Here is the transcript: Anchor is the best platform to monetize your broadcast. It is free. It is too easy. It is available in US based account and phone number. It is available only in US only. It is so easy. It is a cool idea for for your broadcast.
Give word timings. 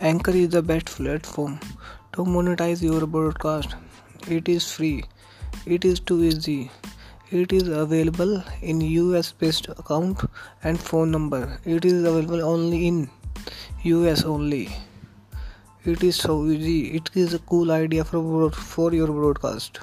Anchor 0.00 0.30
is 0.30 0.50
the 0.50 0.62
best 0.62 0.86
platform 0.86 1.58
to 2.12 2.24
monetize 2.24 2.80
your 2.80 3.04
broadcast. 3.04 3.74
It 4.28 4.48
is 4.48 4.70
free. 4.70 5.02
It 5.66 5.84
is 5.84 5.98
too 5.98 6.22
easy. 6.22 6.70
It 7.32 7.52
is 7.52 7.66
available 7.66 8.40
in 8.62 8.80
US 8.80 9.32
based 9.32 9.68
account 9.68 10.20
and 10.62 10.78
phone 10.78 11.10
number. 11.10 11.58
It 11.64 11.84
is 11.84 12.04
available 12.04 12.44
only 12.44 12.86
in 12.86 13.10
US 13.82 14.22
only. 14.22 14.68
It 15.84 16.04
is 16.04 16.14
so 16.14 16.46
easy. 16.46 16.94
It 16.94 17.10
is 17.14 17.34
a 17.34 17.40
cool 17.40 17.72
idea 17.72 18.04
for 18.04 18.52
for 18.52 18.94
your 18.94 19.08
broadcast. 19.08 19.80